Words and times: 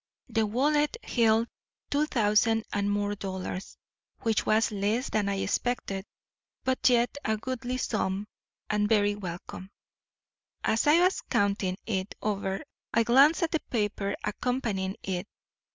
"The 0.29 0.47
wallet 0.47 0.97
held 1.03 1.47
two 1.91 2.07
thousand 2.07 2.63
and 2.73 2.89
more 2.89 3.13
dollars, 3.13 3.77
which 4.21 4.47
was 4.47 4.71
less 4.71 5.11
than 5.11 5.29
I 5.29 5.35
expected, 5.35 6.05
but 6.63 6.89
yet 6.89 7.19
a 7.23 7.37
goodly 7.37 7.77
sum 7.77 8.25
and 8.67 8.89
very 8.89 9.13
welcome. 9.13 9.69
As 10.63 10.87
I 10.87 11.01
was 11.01 11.21
counting 11.29 11.77
it 11.85 12.15
over 12.19 12.63
I 12.91 13.03
glanced 13.03 13.43
at 13.43 13.51
the 13.51 13.61
paper 13.69 14.15
accompanying 14.23 14.95
it. 15.03 15.27